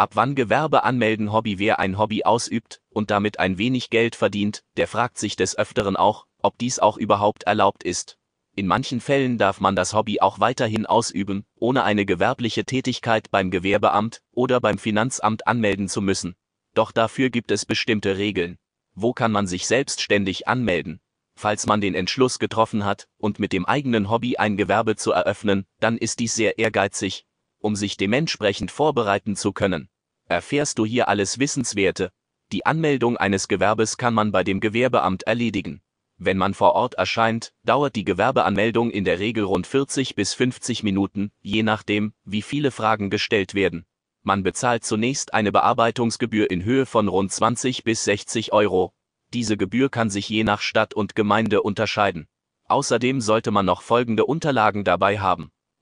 [0.00, 4.64] Ab wann Gewerbe anmelden Hobby wer ein Hobby ausübt und damit ein wenig Geld verdient,
[4.78, 8.16] der fragt sich des Öfteren auch, ob dies auch überhaupt erlaubt ist.
[8.56, 13.50] In manchen Fällen darf man das Hobby auch weiterhin ausüben, ohne eine gewerbliche Tätigkeit beim
[13.50, 16.34] Gewerbeamt oder beim Finanzamt anmelden zu müssen.
[16.72, 18.56] Doch dafür gibt es bestimmte Regeln.
[18.94, 21.02] Wo kann man sich selbstständig anmelden?
[21.34, 25.66] Falls man den Entschluss getroffen hat und mit dem eigenen Hobby ein Gewerbe zu eröffnen,
[25.78, 27.26] dann ist dies sehr ehrgeizig,
[27.58, 29.90] um sich dementsprechend vorbereiten zu können.
[30.30, 32.12] Erfährst du hier alles Wissenswerte?
[32.52, 35.82] Die Anmeldung eines Gewerbes kann man bei dem Gewerbeamt erledigen.
[36.18, 40.84] Wenn man vor Ort erscheint, dauert die Gewerbeanmeldung in der Regel rund 40 bis 50
[40.84, 43.86] Minuten, je nachdem, wie viele Fragen gestellt werden.
[44.22, 48.92] Man bezahlt zunächst eine Bearbeitungsgebühr in Höhe von rund 20 bis 60 Euro.
[49.34, 52.28] Diese Gebühr kann sich je nach Stadt und Gemeinde unterscheiden.
[52.68, 55.50] Außerdem sollte man noch folgende Unterlagen dabei haben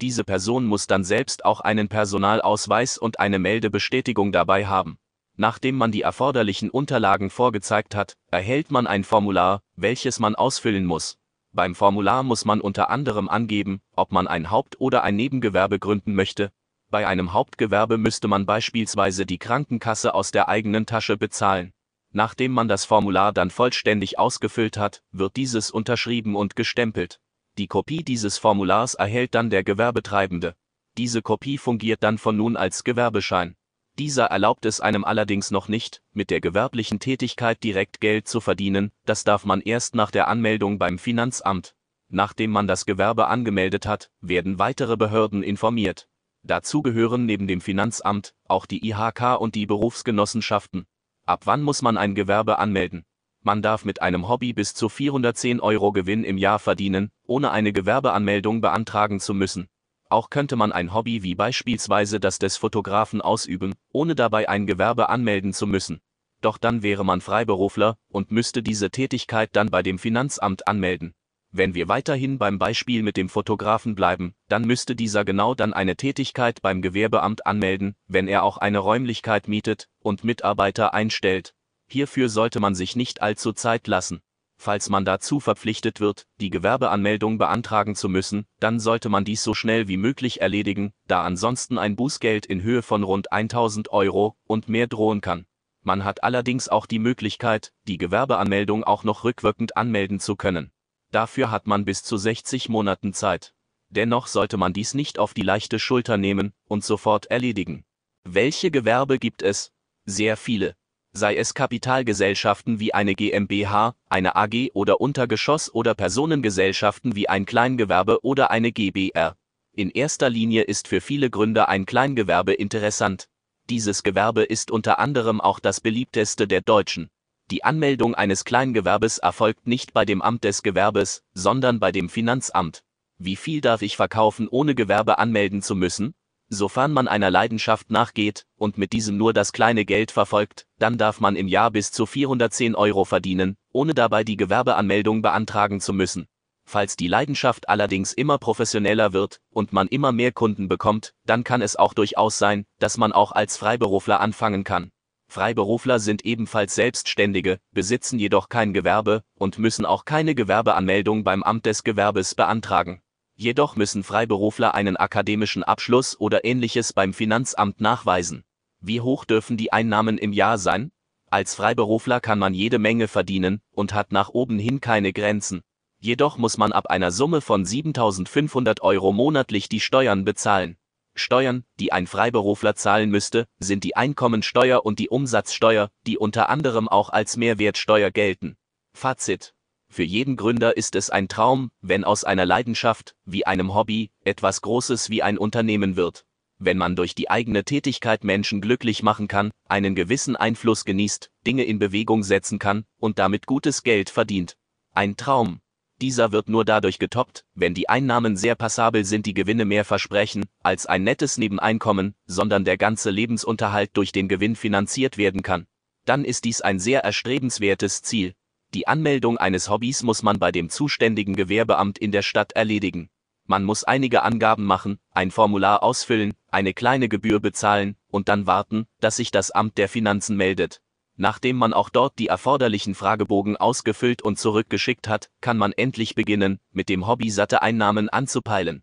[0.00, 4.98] diese Person muss dann selbst auch einen Personalausweis und eine Meldebestätigung dabei haben.
[5.36, 11.16] Nachdem man die erforderlichen Unterlagen vorgezeigt hat, erhält man ein Formular, welches man ausfüllen muss.
[11.52, 16.14] Beim Formular muss man unter anderem angeben, ob man ein Haupt- oder ein Nebengewerbe gründen
[16.14, 16.50] möchte.
[16.90, 21.72] Bei einem Hauptgewerbe müsste man beispielsweise die Krankenkasse aus der eigenen Tasche bezahlen.
[22.12, 27.20] Nachdem man das Formular dann vollständig ausgefüllt hat, wird dieses unterschrieben und gestempelt.
[27.58, 30.54] Die Kopie dieses Formulars erhält dann der Gewerbetreibende.
[30.96, 33.56] Diese Kopie fungiert dann von nun als Gewerbeschein.
[33.98, 38.92] Dieser erlaubt es einem allerdings noch nicht, mit der gewerblichen Tätigkeit direkt Geld zu verdienen,
[39.06, 41.74] das darf man erst nach der Anmeldung beim Finanzamt.
[42.08, 46.08] Nachdem man das Gewerbe angemeldet hat, werden weitere Behörden informiert.
[46.44, 50.86] Dazu gehören neben dem Finanzamt auch die IHK und die Berufsgenossenschaften.
[51.26, 53.04] Ab wann muss man ein Gewerbe anmelden?
[53.48, 57.72] Man darf mit einem Hobby bis zu 410 Euro Gewinn im Jahr verdienen, ohne eine
[57.72, 59.68] Gewerbeanmeldung beantragen zu müssen.
[60.10, 65.08] Auch könnte man ein Hobby wie beispielsweise das des Fotografen ausüben, ohne dabei ein Gewerbe
[65.08, 66.02] anmelden zu müssen.
[66.42, 71.14] Doch dann wäre man Freiberufler und müsste diese Tätigkeit dann bei dem Finanzamt anmelden.
[71.50, 75.96] Wenn wir weiterhin beim Beispiel mit dem Fotografen bleiben, dann müsste dieser genau dann eine
[75.96, 81.54] Tätigkeit beim Gewerbeamt anmelden, wenn er auch eine Räumlichkeit mietet und Mitarbeiter einstellt,
[81.90, 84.20] Hierfür sollte man sich nicht allzu Zeit lassen.
[84.60, 89.54] Falls man dazu verpflichtet wird, die Gewerbeanmeldung beantragen zu müssen, dann sollte man dies so
[89.54, 94.68] schnell wie möglich erledigen, da ansonsten ein Bußgeld in Höhe von rund 1000 Euro und
[94.68, 95.46] mehr drohen kann.
[95.82, 100.72] Man hat allerdings auch die Möglichkeit, die Gewerbeanmeldung auch noch rückwirkend anmelden zu können.
[101.12, 103.54] Dafür hat man bis zu 60 Monaten Zeit.
[103.90, 107.84] Dennoch sollte man dies nicht auf die leichte Schulter nehmen und sofort erledigen.
[108.24, 109.72] Welche Gewerbe gibt es?
[110.04, 110.74] Sehr viele
[111.18, 118.24] sei es Kapitalgesellschaften wie eine GmbH, eine AG oder Untergeschoss oder Personengesellschaften wie ein Kleingewerbe
[118.24, 119.36] oder eine GbR.
[119.74, 123.28] In erster Linie ist für viele Gründer ein Kleingewerbe interessant.
[123.68, 127.10] Dieses Gewerbe ist unter anderem auch das beliebteste der Deutschen.
[127.50, 132.82] Die Anmeldung eines Kleingewerbes erfolgt nicht bei dem Amt des Gewerbes, sondern bei dem Finanzamt.
[133.18, 136.14] Wie viel darf ich verkaufen, ohne Gewerbe anmelden zu müssen?
[136.50, 141.20] Sofern man einer Leidenschaft nachgeht und mit diesem nur das kleine Geld verfolgt, dann darf
[141.20, 146.26] man im Jahr bis zu 410 Euro verdienen, ohne dabei die Gewerbeanmeldung beantragen zu müssen.
[146.64, 151.62] Falls die Leidenschaft allerdings immer professioneller wird und man immer mehr Kunden bekommt, dann kann
[151.62, 154.90] es auch durchaus sein, dass man auch als Freiberufler anfangen kann.
[155.30, 161.66] Freiberufler sind ebenfalls Selbstständige, besitzen jedoch kein Gewerbe und müssen auch keine Gewerbeanmeldung beim Amt
[161.66, 163.02] des Gewerbes beantragen.
[163.40, 168.42] Jedoch müssen Freiberufler einen akademischen Abschluss oder ähnliches beim Finanzamt nachweisen.
[168.80, 170.90] Wie hoch dürfen die Einnahmen im Jahr sein?
[171.30, 175.62] Als Freiberufler kann man jede Menge verdienen und hat nach oben hin keine Grenzen.
[176.00, 180.76] Jedoch muss man ab einer Summe von 7500 Euro monatlich die Steuern bezahlen.
[181.14, 186.88] Steuern, die ein Freiberufler zahlen müsste, sind die Einkommensteuer und die Umsatzsteuer, die unter anderem
[186.88, 188.56] auch als Mehrwertsteuer gelten.
[188.94, 189.54] Fazit
[189.90, 194.60] Für jeden Gründer ist es ein Traum, wenn aus einer Leidenschaft, wie einem Hobby, etwas
[194.60, 196.24] Großes wie ein Unternehmen wird.
[196.58, 201.64] Wenn man durch die eigene Tätigkeit Menschen glücklich machen kann, einen gewissen Einfluss genießt, Dinge
[201.64, 204.56] in Bewegung setzen kann und damit gutes Geld verdient.
[204.92, 205.60] Ein Traum.
[206.00, 210.46] Dieser wird nur dadurch getoppt, wenn die Einnahmen sehr passabel sind, die Gewinne mehr versprechen,
[210.62, 215.66] als ein nettes Nebeneinkommen, sondern der ganze Lebensunterhalt durch den Gewinn finanziert werden kann.
[216.04, 218.34] Dann ist dies ein sehr erstrebenswertes Ziel.
[218.74, 223.08] Die Anmeldung eines Hobbys muss man bei dem zuständigen Gewerbeamt in der Stadt erledigen.
[223.46, 228.86] Man muss einige Angaben machen, ein Formular ausfüllen, eine kleine Gebühr bezahlen und dann warten,
[229.00, 230.82] dass sich das Amt der Finanzen meldet.
[231.16, 236.60] Nachdem man auch dort die erforderlichen Fragebogen ausgefüllt und zurückgeschickt hat, kann man endlich beginnen,
[236.70, 238.82] mit dem Hobby satte Einnahmen anzupeilen.